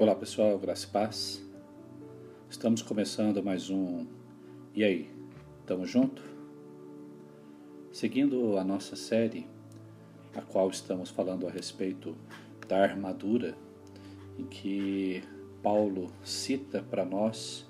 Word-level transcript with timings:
Olá 0.00 0.14
pessoal, 0.14 0.58
graça 0.58 0.86
e 0.86 0.90
paz. 0.90 1.46
Estamos 2.48 2.80
começando 2.80 3.44
mais 3.44 3.68
um 3.68 4.06
E 4.74 4.82
aí, 4.82 5.10
tamo 5.66 5.84
junto? 5.84 6.22
Seguindo 7.92 8.56
a 8.56 8.64
nossa 8.64 8.96
série, 8.96 9.46
a 10.34 10.40
qual 10.40 10.70
estamos 10.70 11.10
falando 11.10 11.46
a 11.46 11.50
respeito 11.50 12.16
da 12.66 12.82
armadura, 12.82 13.54
em 14.38 14.46
que 14.46 15.22
Paulo 15.62 16.10
cita 16.24 16.82
para 16.82 17.04
nós 17.04 17.68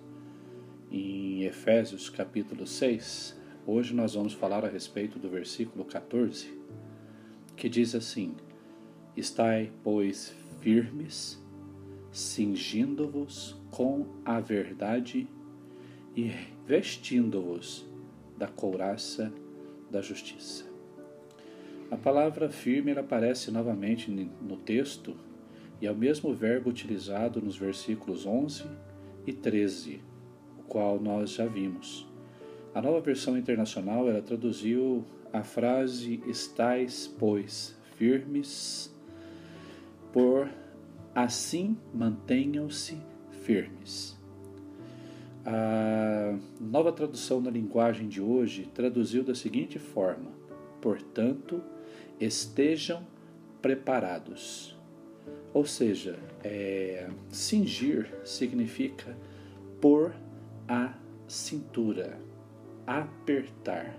em 0.89 1.43
Efésios 1.43 2.09
capítulo 2.09 2.65
6. 2.65 3.37
Hoje 3.67 3.93
nós 3.93 4.15
vamos 4.15 4.35
falar 4.35 4.65
a 4.65 4.69
respeito 4.69 5.19
do 5.19 5.28
versículo 5.28 5.84
14, 5.84 6.56
que 7.56 7.69
diz 7.69 7.92
assim: 7.92 8.37
Estai, 9.17 9.73
pois, 9.83 10.33
firmes 10.61 11.41
cingindo-vos 12.12 13.56
com 13.70 14.06
a 14.24 14.41
verdade 14.41 15.28
e 16.16 16.33
vestindo-vos 16.66 17.86
da 18.36 18.48
couraça 18.48 19.33
da 19.91 20.00
justiça. 20.00 20.64
A 21.91 21.96
palavra 21.96 22.48
firme 22.48 22.92
aparece 22.92 23.50
novamente 23.50 24.10
no 24.10 24.56
texto 24.56 25.16
e 25.80 25.86
é 25.86 25.91
o 25.91 25.96
mesmo 25.96 26.33
verbo 26.33 26.70
utilizado 26.70 27.41
nos 27.41 27.56
versículos 27.56 28.27
11 28.27 28.64
e 29.27 29.33
13, 29.33 30.00
o 30.58 30.62
qual 30.62 31.00
nós 31.00 31.30
já 31.30 31.47
vimos. 31.47 32.06
A 32.74 32.80
nova 32.80 33.00
versão 33.00 33.36
internacional 33.36 34.08
ela 34.08 34.22
traduziu 34.22 35.05
a 35.33 35.42
frase 35.42 36.22
estais, 36.27 37.12
pois, 37.19 37.77
firmes 37.97 38.95
por 40.12 40.48
Assim 41.14 41.77
mantenham-se 41.92 42.97
firmes. 43.42 44.16
A 45.44 46.39
nova 46.61 46.92
tradução 46.92 47.41
na 47.41 47.50
linguagem 47.50 48.06
de 48.06 48.20
hoje 48.20 48.70
traduziu 48.72 49.25
da 49.25 49.34
seguinte 49.34 49.78
forma: 49.78 50.30
portanto, 50.80 51.61
estejam 52.20 53.05
preparados. 53.61 54.78
Ou 55.52 55.67
seja, 55.67 56.17
é, 56.44 57.08
cingir 57.28 58.08
significa 58.24 59.17
pôr 59.80 60.14
a 60.69 60.95
cintura, 61.27 62.20
apertar. 62.86 63.98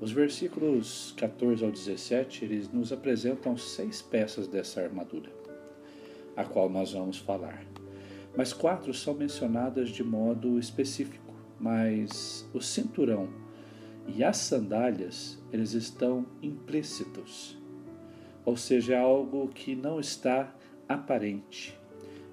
Os 0.00 0.10
versículos 0.10 1.12
14 1.18 1.62
ao 1.62 1.70
17 1.70 2.46
eles 2.46 2.72
nos 2.72 2.92
apresentam 2.92 3.58
seis 3.58 4.00
peças 4.00 4.48
dessa 4.48 4.80
armadura 4.80 5.38
a 6.38 6.44
qual 6.44 6.70
nós 6.70 6.92
vamos 6.92 7.18
falar. 7.18 7.66
Mas 8.36 8.52
quatro 8.52 8.94
são 8.94 9.12
mencionadas 9.12 9.88
de 9.88 10.04
modo 10.04 10.56
específico, 10.56 11.34
mas 11.58 12.48
o 12.54 12.60
cinturão 12.60 13.28
e 14.06 14.22
as 14.22 14.36
sandálias, 14.36 15.42
eles 15.52 15.72
estão 15.72 16.24
implícitos. 16.40 17.58
Ou 18.44 18.56
seja, 18.56 18.94
é 18.94 18.98
algo 18.98 19.48
que 19.48 19.74
não 19.74 19.98
está 19.98 20.54
aparente. 20.88 21.76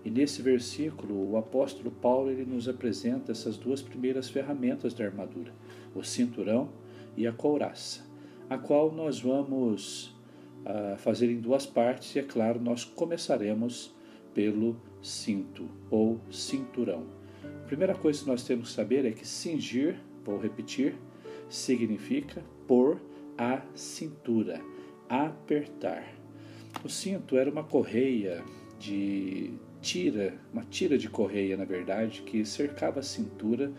E 0.04 0.12
nesse 0.12 0.40
versículo, 0.44 1.32
o 1.32 1.36
apóstolo 1.36 1.90
Paulo 1.90 2.30
ele 2.30 2.46
nos 2.46 2.70
apresenta 2.70 3.32
essas 3.32 3.58
duas 3.58 3.82
primeiras 3.82 4.30
ferramentas 4.30 4.94
da 4.94 5.04
armadura, 5.04 5.52
o 5.96 6.04
cinturão 6.04 6.70
e 7.18 7.26
a 7.26 7.34
couraça, 7.34 8.06
a 8.48 8.56
qual 8.56 8.92
nós 8.92 9.20
vamos 9.20 10.16
uh, 10.64 10.96
fazer 10.98 11.32
em 11.32 11.40
duas 11.40 11.66
partes, 11.66 12.16
e 12.16 12.20
é 12.20 12.24
claro, 12.24 12.62
nós 12.62 12.84
começaremos 12.86 13.95
pelo 14.36 14.76
cinto 15.02 15.68
ou 15.90 16.20
cinturão. 16.30 17.06
A 17.44 17.68
primeira 17.68 17.96
coisa 17.96 18.22
que 18.22 18.28
nós 18.28 18.44
temos 18.44 18.70
que 18.70 18.76
saber 18.76 19.06
é 19.06 19.12
que 19.12 19.26
cingir, 19.26 19.96
vou 20.24 20.38
repetir, 20.38 20.96
significa 21.50 22.44
pôr 22.68 23.00
a 23.38 23.62
cintura, 23.74 24.62
apertar. 25.10 26.14
O 26.84 26.90
cinto 26.90 27.38
era 27.38 27.50
uma 27.50 27.64
correia 27.64 28.44
de 28.78 29.54
tira, 29.82 30.36
uma 30.52 30.64
tira 30.64 30.98
de 30.98 31.10
correia, 31.10 31.56
na 31.56 31.66
verdade, 31.66 32.22
que 32.24 32.44
cercava 32.44 33.00
a 33.00 33.04
cintura 33.04 33.72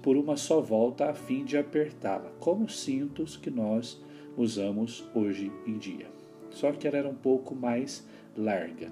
por 0.00 0.16
uma 0.16 0.36
só 0.36 0.60
volta 0.62 1.10
a 1.10 1.14
fim 1.14 1.44
de 1.44 1.58
apertá-la, 1.58 2.30
como 2.40 2.64
os 2.64 2.80
cintos 2.80 3.36
que 3.36 3.50
nós 3.50 4.02
usamos 4.36 5.04
hoje 5.14 5.52
em 5.66 5.76
dia. 5.76 6.06
Só 6.50 6.72
que 6.72 6.88
ela 6.88 6.96
era 6.96 7.08
um 7.08 7.14
pouco 7.14 7.54
mais 7.54 8.06
larga 8.36 8.90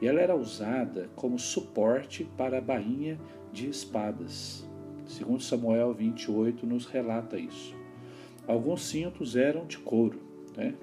e 0.00 0.06
ela 0.06 0.20
era 0.20 0.36
usada 0.36 1.08
como 1.16 1.38
suporte 1.38 2.24
para 2.36 2.58
a 2.58 2.60
bainha 2.60 3.18
de 3.52 3.68
espadas. 3.68 4.66
Segundo 5.06 5.42
Samuel 5.42 5.92
28 5.94 6.66
nos 6.66 6.86
relata 6.86 7.38
isso. 7.38 7.74
Alguns 8.46 8.82
cintos 8.82 9.36
eram 9.36 9.66
de 9.66 9.78
couro, 9.78 10.20
né? 10.56 10.74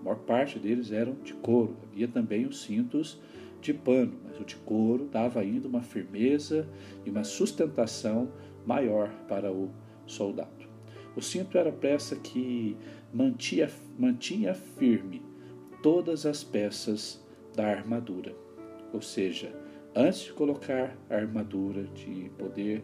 a 0.00 0.04
maior 0.04 0.18
parte 0.20 0.58
deles 0.58 0.92
eram 0.92 1.14
de 1.22 1.34
couro. 1.34 1.76
Havia 1.82 2.08
também 2.08 2.46
os 2.46 2.62
cintos 2.62 3.20
de 3.60 3.74
pano, 3.74 4.14
mas 4.24 4.40
o 4.40 4.44
de 4.44 4.56
couro 4.56 5.06
dava 5.06 5.40
ainda 5.40 5.68
uma 5.68 5.82
firmeza 5.82 6.68
e 7.04 7.10
uma 7.10 7.24
sustentação 7.24 8.30
maior 8.64 9.10
para 9.28 9.52
o 9.52 9.70
soldado. 10.06 10.68
O 11.14 11.20
cinto 11.20 11.58
era 11.58 11.70
a 11.70 11.72
peça 11.72 12.16
que 12.16 12.76
mantinha, 13.12 13.68
mantinha 13.98 14.54
firme 14.54 15.22
todas 15.82 16.24
as 16.24 16.44
peças 16.44 17.22
da 17.54 17.66
armadura. 17.66 18.34
Ou 18.92 19.00
seja, 19.00 19.54
antes 19.94 20.20
de 20.20 20.32
colocar 20.32 20.96
a 21.08 21.14
armadura, 21.14 21.84
de 21.84 22.30
poder 22.38 22.82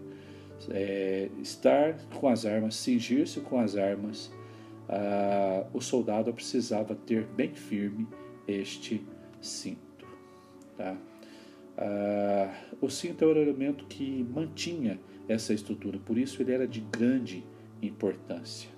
é, 0.70 1.28
estar 1.40 1.98
com 2.18 2.28
as 2.28 2.46
armas, 2.46 2.76
cingir-se 2.76 3.40
com 3.40 3.58
as 3.58 3.76
armas, 3.76 4.32
ah, 4.88 5.66
o 5.72 5.80
soldado 5.80 6.32
precisava 6.32 6.94
ter 6.94 7.24
bem 7.26 7.54
firme 7.54 8.06
este 8.46 9.04
cinto. 9.40 10.06
Tá? 10.76 10.96
Ah, 11.76 12.54
o 12.80 12.88
cinto 12.88 13.24
é 13.24 13.26
o 13.26 13.36
elemento 13.36 13.86
que 13.86 14.24
mantinha 14.24 15.00
essa 15.28 15.52
estrutura, 15.52 15.98
por 15.98 16.16
isso 16.16 16.40
ele 16.40 16.52
era 16.52 16.66
de 16.66 16.80
grande 16.80 17.44
importância. 17.82 18.70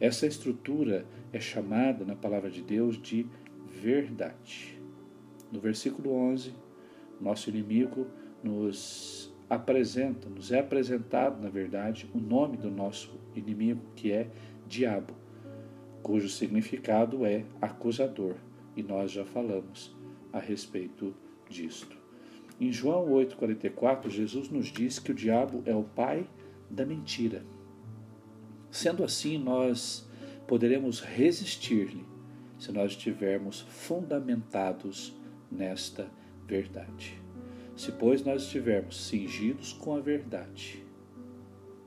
Essa 0.00 0.26
estrutura 0.26 1.06
é 1.32 1.38
chamada 1.38 2.04
na 2.04 2.16
palavra 2.16 2.50
de 2.50 2.62
Deus 2.62 3.00
de 3.00 3.26
verdade. 3.68 4.80
No 5.52 5.60
versículo 5.60 6.12
11, 6.12 6.52
nosso 7.20 7.50
inimigo 7.50 8.06
nos 8.42 9.32
apresenta, 9.48 10.28
nos 10.28 10.50
é 10.50 10.60
apresentado, 10.60 11.40
na 11.42 11.50
verdade, 11.50 12.08
o 12.14 12.18
nome 12.18 12.56
do 12.56 12.70
nosso 12.70 13.20
inimigo, 13.34 13.82
que 13.94 14.10
é 14.10 14.30
Diabo, 14.66 15.14
cujo 16.02 16.28
significado 16.28 17.24
é 17.26 17.44
acusador, 17.60 18.34
e 18.74 18.82
nós 18.82 19.10
já 19.10 19.24
falamos 19.24 19.94
a 20.32 20.38
respeito 20.38 21.14
disto. 21.48 21.96
Em 22.58 22.72
João 22.72 23.08
8,44, 23.10 24.08
Jesus 24.08 24.48
nos 24.48 24.66
diz 24.66 24.98
que 24.98 25.10
o 25.10 25.14
diabo 25.14 25.62
é 25.66 25.74
o 25.74 25.82
pai 25.82 26.26
da 26.70 26.86
mentira. 26.86 27.44
Sendo 28.70 29.04
assim, 29.04 29.36
nós 29.36 30.08
poderemos 30.46 31.00
resistir-lhe 31.00 32.04
se 32.58 32.72
nós 32.72 32.92
estivermos 32.92 33.60
fundamentados 33.62 35.14
nesta 35.50 36.08
verdade. 36.52 37.18
Se, 37.74 37.90
pois, 37.92 38.22
nós 38.22 38.42
estivermos 38.42 39.06
cingidos 39.06 39.72
com 39.72 39.96
a 39.96 40.00
verdade, 40.00 40.84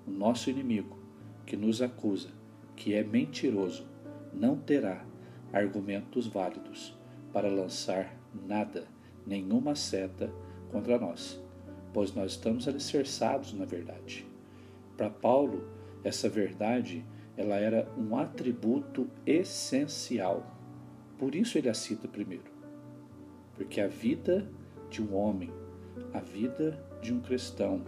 o 0.07 0.11
nosso 0.11 0.49
inimigo, 0.49 0.97
que 1.45 1.55
nos 1.55 1.81
acusa, 1.81 2.29
que 2.75 2.93
é 2.93 3.03
mentiroso, 3.03 3.87
não 4.33 4.57
terá 4.57 5.05
argumentos 5.53 6.25
válidos 6.25 6.97
para 7.31 7.47
lançar 7.47 8.17
nada, 8.33 8.87
nenhuma 9.25 9.75
seta 9.75 10.33
contra 10.71 10.97
nós, 10.97 11.39
pois 11.93 12.13
nós 12.13 12.31
estamos 12.31 12.67
alicerçados 12.67 13.53
na 13.53 13.65
verdade. 13.65 14.25
Para 14.97 15.09
Paulo, 15.09 15.67
essa 16.03 16.27
verdade 16.27 17.05
ela 17.37 17.55
era 17.55 17.87
um 17.97 18.17
atributo 18.17 19.07
essencial 19.25 20.55
por 21.17 21.33
isso 21.33 21.57
ele 21.57 21.69
a 21.69 21.73
cita 21.73 22.07
primeiro. 22.07 22.54
Porque 23.55 23.79
a 23.79 23.87
vida 23.87 24.47
de 24.89 25.01
um 25.01 25.15
homem, 25.15 25.51
a 26.13 26.19
vida 26.19 26.79
de 27.01 27.13
um 27.13 27.19
cristão, 27.19 27.83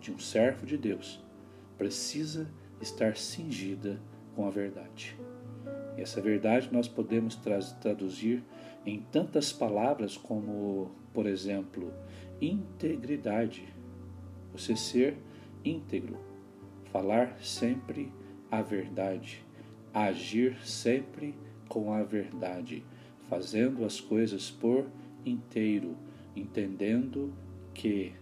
de 0.00 0.12
um 0.12 0.18
servo 0.18 0.66
de 0.66 0.76
Deus, 0.76 1.24
precisa 1.76 2.48
estar 2.80 3.16
cingida 3.16 4.00
com 4.34 4.46
a 4.46 4.50
verdade. 4.50 5.16
E 5.96 6.02
essa 6.02 6.20
verdade 6.20 6.68
nós 6.70 6.86
podemos 6.86 7.36
traduzir 7.80 8.42
em 8.84 9.00
tantas 9.00 9.52
palavras 9.52 10.16
como, 10.16 10.90
por 11.12 11.26
exemplo, 11.26 11.92
integridade. 12.40 13.66
Você 14.52 14.76
ser 14.76 15.16
íntegro, 15.64 16.18
falar 16.92 17.38
sempre 17.40 18.12
a 18.50 18.62
verdade, 18.62 19.44
agir 19.92 20.56
sempre 20.64 21.34
com 21.68 21.92
a 21.92 22.02
verdade, 22.02 22.84
fazendo 23.28 23.84
as 23.84 24.00
coisas 24.00 24.50
por 24.50 24.86
inteiro, 25.26 25.96
entendendo 26.34 27.32
que 27.74 28.12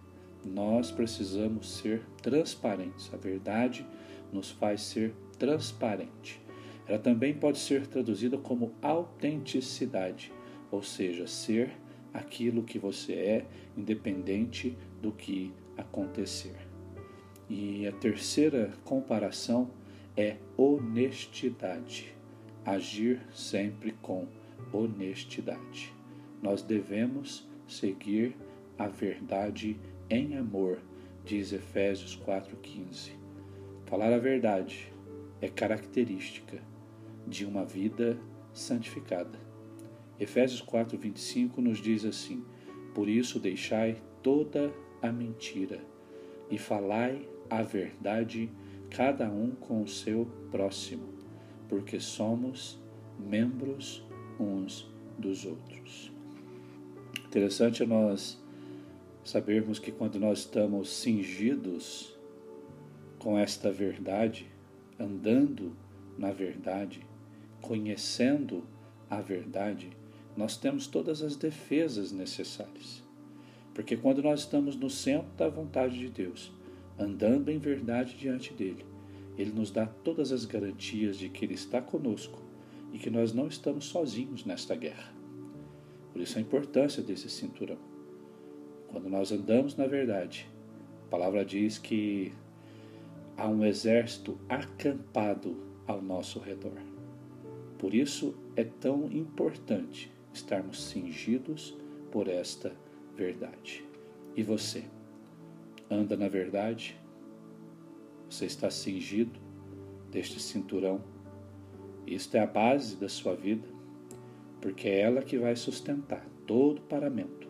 nós 0.45 0.91
precisamos 0.91 1.79
ser 1.79 2.03
transparentes. 2.23 3.13
A 3.13 3.17
verdade 3.17 3.87
nos 4.33 4.51
faz 4.51 4.83
ser 4.83 5.15
transparente. 5.39 6.41
Ela 6.87 6.99
também 6.99 7.33
pode 7.33 7.59
ser 7.59 7.87
traduzida 7.87 8.37
como 8.37 8.73
autenticidade, 8.83 10.33
ou 10.71 10.83
seja, 10.83 11.27
ser 11.27 11.71
aquilo 12.13 12.63
que 12.63 12.79
você 12.79 13.15
é, 13.15 13.47
independente 13.77 14.77
do 15.01 15.11
que 15.11 15.53
acontecer. 15.77 16.57
E 17.49 17.87
a 17.87 17.93
terceira 17.93 18.73
comparação 18.85 19.71
é 20.17 20.37
honestidade. 20.57 22.15
Agir 22.65 23.21
sempre 23.33 23.93
com 24.01 24.27
honestidade. 24.73 25.93
Nós 26.45 26.61
devemos 26.61 27.49
seguir 27.67 28.37
a 28.79 28.87
verdade 28.87 29.81
em 30.11 30.37
amor, 30.37 30.79
diz 31.25 31.55
Efésios 31.55 32.21
4,15. 32.23 33.13
Falar 33.87 34.13
a 34.13 34.19
verdade 34.19 34.93
é 35.41 35.49
característica 35.49 36.61
de 37.27 37.47
uma 37.47 37.65
vida 37.65 38.19
santificada. 38.53 39.39
Efésios 40.21 40.61
4:25 40.61 41.63
nos 41.63 41.79
diz 41.79 42.05
assim: 42.05 42.45
Por 42.95 43.09
isso 43.09 43.41
deixai 43.41 43.97
toda 44.23 44.71
a 45.01 45.11
mentira 45.11 45.81
e 46.51 46.59
falai 46.59 47.27
a 47.49 47.63
verdade 47.63 48.51
cada 48.91 49.31
um 49.31 49.53
com 49.53 49.83
o 49.83 49.89
seu 49.89 50.27
próximo, 50.51 51.09
porque 51.71 51.99
somos 51.99 52.79
membros 53.19 54.07
uns 54.39 54.93
dos 55.19 55.47
outros. 55.47 56.14
Interessante 57.35 57.83
é 57.83 57.87
nós 57.87 58.41
sabermos 59.25 59.81
que 59.81 59.91
quando 59.91 60.21
nós 60.21 60.39
estamos 60.39 60.89
cingidos 60.89 62.17
com 63.19 63.37
esta 63.37 63.73
verdade, 63.73 64.47
andando 65.01 65.77
na 66.17 66.31
verdade, 66.31 67.05
conhecendo 67.61 68.63
a 69.11 69.21
verdade, 69.21 69.91
nós 70.37 70.57
temos 70.57 70.87
todas 70.87 71.23
as 71.23 71.35
defesas 71.35 72.13
necessárias. 72.13 73.03
Porque 73.75 73.97
quando 73.97 74.23
nós 74.23 74.43
estamos 74.43 74.77
no 74.77 74.89
centro 74.89 75.33
da 75.37 75.49
vontade 75.49 75.99
de 75.99 76.09
Deus, 76.09 76.53
andando 76.97 77.51
em 77.51 77.59
verdade 77.59 78.17
diante 78.17 78.55
dele, 78.55 78.87
ele 79.37 79.51
nos 79.51 79.73
dá 79.73 79.87
todas 79.87 80.31
as 80.31 80.45
garantias 80.45 81.19
de 81.19 81.29
que 81.29 81.45
ele 81.45 81.55
está 81.55 81.83
conosco 81.83 82.41
e 82.93 82.99
que 83.01 83.11
nós 83.11 83.35
não 83.35 83.49
estamos 83.49 83.87
sozinhos 83.87 84.45
nesta 84.45 84.77
guerra. 84.77 85.24
Por 86.15 86.23
isso 86.23 86.39
a 86.39 86.41
importância 86.41 87.03
desse 87.03 87.29
cinturão. 87.29 87.77
Quando 88.87 89.09
nós 89.09 89.33
andamos 89.33 89.75
na 89.75 89.89
verdade, 89.89 90.49
a 91.07 91.11
palavra 91.11 91.45
diz 91.45 91.77
que 91.77 92.33
há 93.37 93.49
um 93.49 93.65
exército 93.65 94.39
acampado 94.49 95.57
ao 95.89 96.01
nosso 96.01 96.39
redor. 96.39 96.79
Por 97.81 97.93
isso 97.93 98.33
é 98.55 98.63
tão 98.63 99.11
importante 99.11 100.13
estarmos 100.33 100.85
cingidos 100.85 101.77
por 102.13 102.29
esta 102.29 102.73
verdade. 103.17 103.85
E 104.37 104.43
você? 104.45 104.85
Anda 105.91 106.17
na 106.17 106.29
verdade? 106.29 106.97
Você 108.31 108.47
está 108.47 108.71
cingido 108.71 109.41
deste 110.13 110.41
cinturão? 110.41 111.03
Isto 112.07 112.37
é 112.37 112.41
a 112.41 112.47
base 112.47 112.95
da 112.95 113.09
sua 113.09 113.35
vida, 113.35 113.67
porque 114.65 114.89
é 114.89 115.01
ela 115.01 115.21
que 115.21 115.37
vai 115.37 115.55
sustentar 115.55 116.27
todo 116.47 116.79
o 116.79 116.85
paramento. 116.85 117.47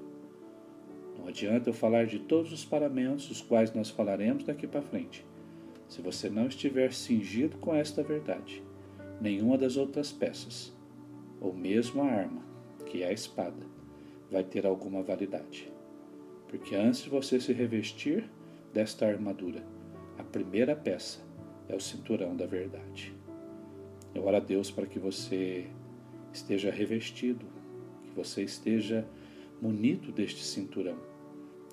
Não 1.17 1.29
adianta 1.29 1.71
eu 1.71 1.73
falar 1.73 2.07
de 2.07 2.19
todos 2.19 2.53
os 2.53 2.65
paramentos, 2.65 3.31
os 3.31 3.41
quais 3.41 3.73
nós 3.73 3.89
falaremos 3.89 4.43
daqui 4.43 4.67
para 4.67 4.83
frente, 4.83 5.25
se 5.89 6.03
você 6.03 6.29
não 6.29 6.49
estiver 6.49 6.93
cingido 6.93 7.57
com 7.59 7.73
esta 7.73 8.03
verdade. 8.03 8.65
Nenhuma 9.21 9.57
das 9.57 9.77
outras 9.77 10.11
peças, 10.11 10.77
ou 11.41 11.55
mesmo 11.55 12.03
a 12.03 12.07
arma, 12.07 12.43
que 12.85 13.05
é 13.05 13.07
a 13.07 13.13
espada, 13.13 13.65
vai 14.29 14.43
ter 14.43 14.67
alguma 14.67 15.01
validade. 15.01 15.73
Porque 16.49 16.75
antes 16.75 17.05
de 17.05 17.11
você 17.11 17.39
se 17.39 17.53
revestir 17.53 18.29
desta 18.73 19.07
armadura, 19.07 19.65
a 20.19 20.25
primeira 20.25 20.75
peça 20.75 21.21
é 21.69 21.77
o 21.77 21.81
cinturão 21.81 22.35
da 22.35 22.45
verdade. 22.45 23.15
Eu 24.13 24.27
oro 24.27 24.37
a 24.37 24.41
Deus 24.41 24.69
para 24.69 24.87
que 24.87 24.99
você 24.99 25.71
esteja 26.37 26.71
revestido, 26.71 27.47
que 28.03 28.11
você 28.11 28.43
esteja 28.43 29.07
munido 29.61 30.13
deste 30.13 30.43
cinturão 30.43 30.99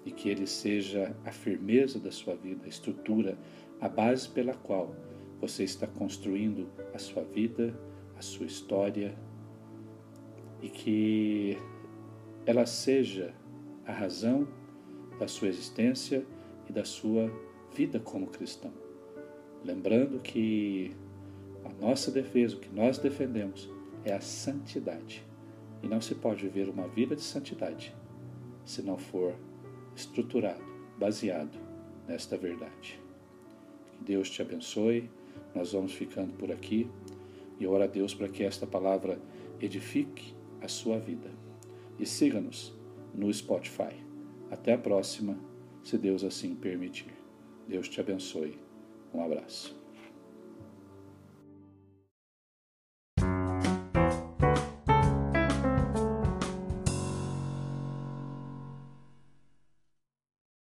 e 0.06 0.12
que 0.12 0.30
ele 0.30 0.48
seja 0.48 1.16
a 1.26 1.32
firmeza 1.32 2.00
da 2.00 2.12
sua 2.12 2.36
vida, 2.36 2.66
a 2.66 2.70
estrutura, 2.70 3.38
a 3.80 3.90
base 3.90 4.30
pela 4.30 4.54
qual 4.54 4.96
você 5.40 5.64
está 5.64 5.88
construindo 5.88 6.68
a 6.94 7.00
sua 7.00 7.24
vida, 7.24 7.78
a 8.18 8.22
sua 8.22 8.46
história, 8.46 9.16
e 10.62 10.70
que 10.70 11.58
ela 12.46 12.66
seja 12.66 13.34
a 13.86 13.92
razão 13.92 14.48
da 15.20 15.28
sua 15.28 15.48
existência 15.48 16.26
e 16.70 16.74
da 16.74 16.86
sua 16.86 17.32
vida 17.76 18.00
como 18.00 18.28
cristão. 18.28 18.72
Lembrando 19.64 20.20
que 20.20 20.96
a 21.64 21.70
nossa 21.84 22.12
defesa, 22.12 22.56
o 22.56 22.60
que 22.60 22.74
nós 22.74 22.98
defendemos, 22.98 23.70
é 24.06 24.14
a 24.14 24.22
santidade. 24.22 25.26
E 25.82 25.88
não 25.88 26.00
se 26.00 26.16
pode 26.16 26.44
viver 26.44 26.70
uma 26.70 26.88
vida 26.88 27.16
de 27.16 27.22
santidade 27.22 27.96
se 28.66 28.82
não 28.82 28.98
for 28.98 29.36
estruturado, 29.96 30.64
baseado 30.98 31.58
nesta 32.08 32.38
verdade. 32.38 33.00
Que 33.94 34.04
Deus 34.04 34.30
te 34.30 34.42
abençoe. 34.42 35.10
Nós 35.54 35.74
vamos 35.74 35.94
ficando 35.94 36.34
por 36.34 36.52
aqui 36.52 36.90
e 37.60 37.68
ora 37.68 37.86
a 37.86 37.88
Deus 37.88 38.14
para 38.14 38.30
que 38.30 38.44
esta 38.44 38.66
palavra 38.66 39.20
edifique 39.60 40.34
a 40.62 40.68
sua 40.68 41.00
vida. 41.00 41.30
E 42.00 42.06
siga-nos 42.06 42.74
no 43.14 43.32
Spotify. 43.34 43.96
Até 44.50 44.74
a 44.74 44.78
próxima, 44.78 45.38
se 45.84 45.98
Deus 45.98 46.24
assim 46.24 46.56
permitir. 46.56 47.14
Deus 47.68 47.88
te 47.88 48.00
abençoe. 48.00 48.58
Um 49.14 49.24
abraço. 49.24 49.81